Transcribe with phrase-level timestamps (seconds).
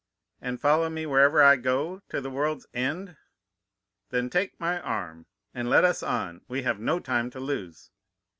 [0.41, 3.17] "'And follow me wherever I go?' "'To the world's end.'
[4.09, 7.91] "'Then take my arm, and let us on; we have no time to lose.